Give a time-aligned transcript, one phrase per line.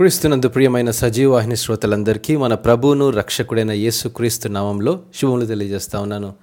[0.00, 6.34] క్రీస్తునందు ప్రియమైన సజీవాహిని శ్రోతలందరికీ మన ప్రభువును రక్షకుడైన యేసు క్రీస్తు నామంలో శుభములు తెలియజేస్తా ఉన్నాను.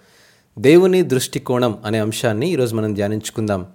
[0.59, 3.65] దేవుని దృష్టికోణం అనే అంశాన్ని ఈరోజు మనం ధ్యానించుకుందాం.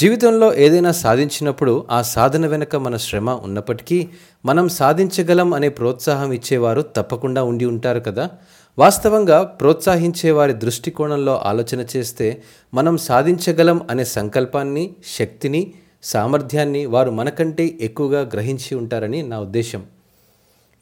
[0.00, 4.08] జీవితంలో ఏదైనా సాధించినప్పుడు ఆ సాధన వెనుక మన శ్రమ ఉన్నప్పటికీ
[4.44, 8.30] మనం సాధించగలం అనే ప్రోత్సాహం ఇచ్చేవారు తప్పకుండా ఉండి ఉంటారు కదా?
[8.78, 12.42] వాస్తవంగా ప్రోత్సహించే వారి దృష్టికోణంలో ఆలోచన చేస్తే
[12.74, 15.72] మనం సాధించగలం అనే సంకల్పాన్ని శక్తిని
[16.02, 19.84] సామర్థ్యాన్ని వారు మనకంటే ఎక్కువగా గ్రహించి ఉంటారని నా ఉద్దేశం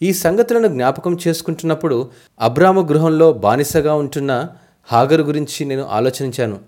[0.02, 4.48] ఈ సంగతులను జ్ఞాపకం చేసుకుంటున్నప్పుడు అబ్రాము గృహంలో బానిసగా ఉంటున్న
[4.92, 6.58] హాగరు గురించి నేను ఆలోచించాను.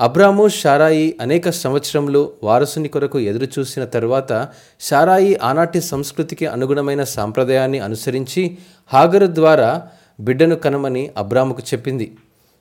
[0.00, 4.48] అబ్రాము షారాయి అనేక సంవత్సరములు వారసుని కొరకు ఎదురుచూసిన తర్వాత తరువాత
[4.80, 9.82] షారాయి ఆనాటి సంస్కృతికి అనుగుణమైన సాంప్రదాయాన్ని అనుసరించి హాగరు ద్వారా
[10.20, 12.16] బిడ్డను కనమని అబ్రాముకు చెప్పింది.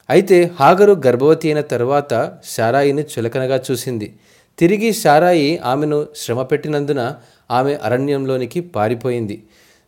[0.10, 4.16] అయితే హాగరు గర్భవతి అయిన తర్వాత షారాయిని చులకనగా చూసింది.
[4.60, 7.16] తిరిగి షారాయి ఆమెను శ్రమ పెట్టినందున
[7.52, 9.44] ఆమె అరణ్యంలోనికి పారిపోయింది.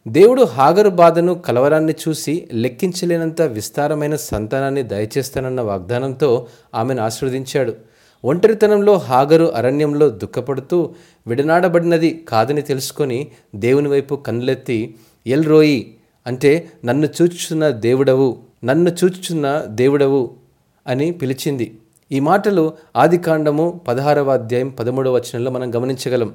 [0.08, 7.74] దేవుడు హాగరు బాధను కలవరాన్ని చూసి లెక్కించలేనంత విస్తారమైన సంతానాన్ని దయచేస్తానన్న వాగ్దానంతో ఆమెను ఆశీర్వదించాడు.
[8.24, 10.94] ఒంటరితనంలో హాగరు అరణ్యంలో దుఃఖపడుతూ
[11.28, 14.96] విడనాడబడినది కాదని తెలుసుకొని దేవుని వైపు కన్నులెత్తి
[15.28, 15.96] ఎల్ రోయి
[16.28, 20.32] అంటే నన్ను చూచుచున్న దేవుడవు నన్ను చూచుచున్న దేవుడవు
[20.88, 21.68] అని పిలిచింది.
[22.12, 26.34] ఈ మాటలు ఆదికాండము పదహారవ అధ్యాయం పదమూడవ వచనంలో మనం గమనించగలం.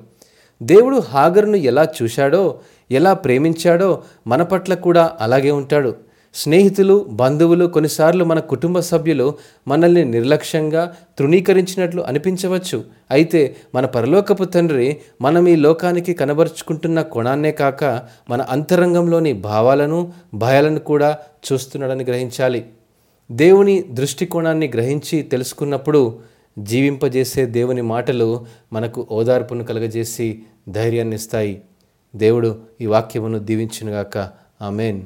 [0.62, 2.58] దేవుడు హాగరును ఎలా చూశాడో
[2.90, 5.94] ఎలా ప్రేమించాడో మన పట్ల కూడా అలాగే ఉంటాడు.
[6.34, 9.34] స్నేహితులు బంధువులు కొన్నిసార్లు మన కుటుంబ సభ్యులు
[9.68, 12.84] మనల్ని నిర్లక్ష్యంగా తృణీకరించినట్లు అనిపించవచ్చు.
[13.10, 17.84] అయితే మన పరలోకపు తండ్రి మనం ఈ లోకానికి కనబరుచుకుంటున్న కోణాన్నే కాక
[18.30, 21.18] మన అంతరంగంలోని భావాలను భయాలను కూడా
[21.52, 22.64] చూస్తున్నాడని గ్రహించాలి.
[23.32, 26.20] దేవుని దృష్టికోణాన్ని గ్రహించి తెలుసుకున్నప్పుడు
[26.58, 31.62] జీవింపజేసే దేవుని మాటలు మనకు ఓదార్పును కలగజేసి ధైర్యాన్ని ఇస్తాయి
[32.16, 34.30] దేవుడు ఈ వాక్యమును దీవించినగాక.
[34.62, 35.02] ఆమెన్.